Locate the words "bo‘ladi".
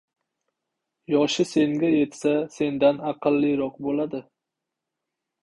3.91-4.25